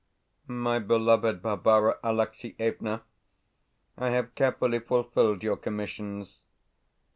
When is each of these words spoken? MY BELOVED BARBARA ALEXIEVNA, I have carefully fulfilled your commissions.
MY 0.47 0.79
BELOVED 0.79 1.43
BARBARA 1.43 1.97
ALEXIEVNA, 2.03 3.03
I 3.99 4.09
have 4.09 4.33
carefully 4.33 4.79
fulfilled 4.79 5.43
your 5.43 5.57
commissions. 5.57 6.41